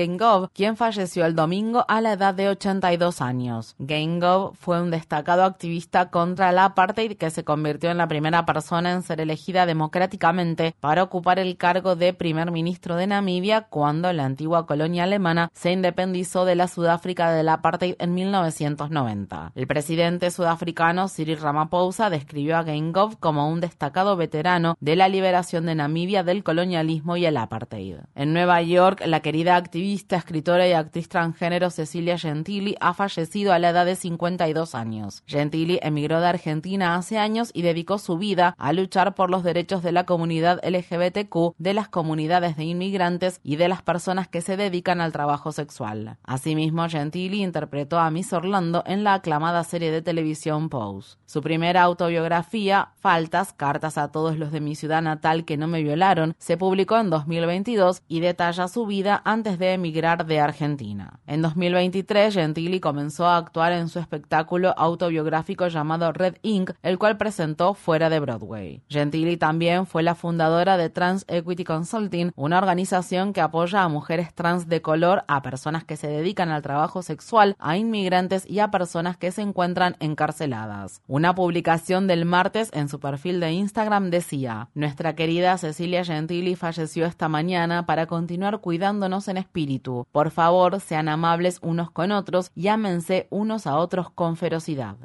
quien 0.53 0.77
falleció 0.77 1.25
el 1.25 1.35
domingo 1.35 1.85
a 1.87 2.01
la 2.01 2.13
edad 2.13 2.33
de 2.33 2.49
82 2.49 3.21
años. 3.21 3.75
Geingob 3.85 4.55
fue 4.55 4.81
un 4.81 4.91
destacado 4.91 5.43
activista 5.43 6.09
contra 6.09 6.51
la 6.51 6.65
apartheid 6.65 7.17
que 7.17 7.29
se 7.29 7.43
convirtió 7.43 7.89
en 7.89 7.97
la 7.97 8.07
primera 8.07 8.45
persona 8.45 8.91
en 8.91 9.01
ser 9.01 9.21
elegida 9.21 9.65
democráticamente 9.65 10.75
para 10.79 11.03
ocupar 11.03 11.39
el 11.39 11.57
cargo 11.57 11.95
de 11.95 12.13
primer 12.13 12.51
ministro 12.51 12.95
de 12.95 13.07
Namibia 13.07 13.61
cuando 13.61 14.11
la 14.13 14.25
antigua 14.25 14.65
colonia 14.65 15.03
alemana 15.03 15.49
se 15.53 15.71
independizó 15.71 16.45
de 16.45 16.55
la 16.55 16.67
Sudáfrica 16.67 17.31
del 17.31 17.49
apartheid 17.49 17.95
en 17.99 18.13
1990. 18.13 19.51
El 19.55 19.67
presidente 19.67 20.31
sudafricano 20.31 21.07
Cyril 21.07 21.39
Ramaphosa 21.39 22.09
describió 22.09 22.57
a 22.57 22.63
Geingob 22.63 23.19
como 23.19 23.49
un 23.49 23.61
destacado 23.61 24.15
veterano 24.15 24.77
de 24.79 24.95
la 24.95 25.09
liberación 25.09 25.65
de 25.65 25.75
Namibia 25.75 26.23
del 26.23 26.43
colonialismo 26.43 27.17
y 27.17 27.25
el 27.25 27.37
apartheid. 27.37 27.97
En 28.15 28.33
Nueva 28.33 28.61
York, 28.61 29.01
la 29.05 29.21
querida 29.21 29.55
activista, 29.55 30.18
escritora 30.19 30.67
y 30.67 30.73
actriz 30.73 31.09
transgénero 31.09 31.69
Cecilia 31.71 32.17
Gentili 32.17 32.75
ha 32.79 32.93
fallecido 32.93 33.51
a 33.51 33.59
la 33.59 33.69
edad 33.69 33.85
de 33.85 33.95
52 33.95 34.75
años. 34.75 35.23
Gentili 35.25 35.79
emigró 35.81 36.21
de 36.21 36.27
Argentina 36.27 36.95
hace 36.95 37.17
años 37.17 37.49
y 37.53 37.63
dedicó 37.63 37.97
su 37.97 38.17
vida 38.17 38.55
a 38.57 38.71
luchar 38.73 39.15
por 39.15 39.29
los 39.29 39.43
derechos 39.43 39.81
de 39.81 39.91
la 39.91 40.05
comunidad 40.05 40.59
LGBTQ, 40.63 41.55
de 41.57 41.73
las 41.73 41.89
comunidades 41.89 42.55
de 42.55 42.65
inmigrantes 42.65 43.39
y 43.43 43.55
de 43.55 43.67
las 43.67 43.81
personas 43.81 44.27
que 44.27 44.41
se 44.41 44.57
dedican 44.57 45.01
al 45.01 45.11
trabajo 45.11 45.51
sexual. 45.51 46.17
Asimismo, 46.23 46.87
Gentili 46.87 47.41
interpretó 47.41 47.99
a 47.99 48.11
Miss 48.11 48.33
Orlando 48.33 48.83
en 48.85 49.03
la 49.03 49.15
aclamada 49.15 49.63
serie 49.63 49.91
de 49.91 50.01
televisión 50.01 50.69
Pose. 50.69 51.17
Su 51.25 51.41
primera 51.41 51.83
autobiografía, 51.83 52.89
Faltas, 52.99 53.53
Cartas 53.53 53.97
a 53.97 54.11
todos 54.11 54.37
los 54.37 54.51
de 54.51 54.61
mi 54.61 54.75
ciudad 54.75 55.01
natal 55.01 55.45
que 55.45 55.57
no 55.57 55.67
me 55.67 55.83
violaron, 55.83 56.35
se 56.37 56.57
publicó 56.57 56.97
en 56.97 57.09
2022 57.09 58.03
y 58.07 58.19
detalla 58.19 58.67
su 58.67 58.85
vida 58.85 59.21
antes 59.25 59.59
de 59.59 59.73
emigrar 59.73 60.08
de 60.17 60.39
Argentina. 60.39 61.19
En 61.27 61.41
2023, 61.41 62.33
Gentili 62.33 62.79
comenzó 62.79 63.27
a 63.27 63.37
actuar 63.37 63.73
en 63.73 63.89
su 63.89 63.99
espectáculo 63.99 64.73
autobiográfico 64.75 65.67
llamado 65.67 66.11
Red 66.11 66.37
Ink, 66.41 66.71
el 66.81 66.97
cual 66.97 67.17
presentó 67.17 67.75
fuera 67.75 68.09
de 68.09 68.19
Broadway. 68.19 68.81
Gentili 68.89 69.37
también 69.37 69.85
fue 69.85 70.01
la 70.01 70.15
fundadora 70.15 70.77
de 70.77 70.89
Trans 70.89 71.25
Equity 71.27 71.63
Consulting, 71.63 72.31
una 72.35 72.57
organización 72.57 73.33
que 73.33 73.41
apoya 73.41 73.83
a 73.83 73.87
mujeres 73.87 74.33
trans 74.33 74.67
de 74.67 74.81
color, 74.81 75.23
a 75.27 75.43
personas 75.43 75.83
que 75.83 75.95
se 75.95 76.07
dedican 76.07 76.49
al 76.49 76.63
trabajo 76.63 77.03
sexual, 77.03 77.55
a 77.59 77.77
inmigrantes 77.77 78.49
y 78.49 78.59
a 78.59 78.71
personas 78.71 79.15
que 79.15 79.31
se 79.31 79.43
encuentran 79.43 79.95
encarceladas. 79.99 81.01
Una 81.07 81.35
publicación 81.35 82.07
del 82.07 82.25
martes 82.25 82.71
en 82.73 82.89
su 82.89 82.99
perfil 82.99 83.39
de 83.39 83.51
Instagram 83.51 84.09
decía, 84.09 84.69
Nuestra 84.73 85.13
querida 85.13 85.57
Cecilia 85.57 86.03
Gentili 86.03 86.55
falleció 86.55 87.05
esta 87.05 87.29
mañana 87.29 87.85
para 87.85 88.07
continuar 88.07 88.59
cuidándonos 88.59 89.27
en 89.27 89.37
espíritu. 89.37 89.98
Por 90.11 90.31
favor, 90.31 90.79
sean 90.79 91.09
amables 91.09 91.59
unos 91.61 91.91
con 91.91 92.11
otros 92.11 92.51
y 92.55 92.67
ámense 92.67 93.27
unos 93.29 93.67
a 93.67 93.77
otros 93.77 94.09
con 94.11 94.37
ferocidad. 94.37 94.95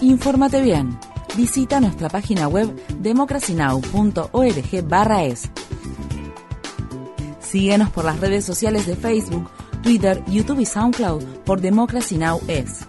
Infórmate 0.00 0.62
bien. 0.62 0.98
Visita 1.36 1.80
nuestra 1.80 2.08
página 2.08 2.48
web 2.48 2.74
democracynow.org/es. 2.98 5.50
Síguenos 7.40 7.90
por 7.90 8.04
las 8.04 8.18
redes 8.20 8.44
sociales 8.44 8.86
de 8.86 8.96
Facebook, 8.96 9.48
Twitter, 9.82 10.22
YouTube 10.26 10.60
y 10.60 10.66
SoundCloud 10.66 11.22
por 11.44 11.60
Democracy 11.60 12.18
Now! 12.18 12.40
es. 12.48 12.86